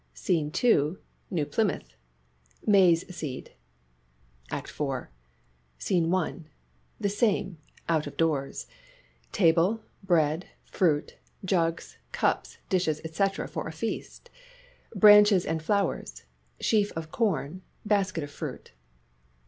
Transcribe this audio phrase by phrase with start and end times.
[0.15, 0.95] SCENE II."
[1.29, 1.95] NEW PLYMOUTH."
[2.65, 3.51] Maize seed.
[4.49, 5.03] ACT IV
[5.77, 6.39] SCENE I.
[6.99, 8.65] The same; out of doors.
[9.31, 14.31] Table, bread, fruit, jugs, cups, dishes, &c., for a feast.
[14.95, 16.23] Branches and flowers,
[16.59, 18.71] sheaf of corn, basket of fruit.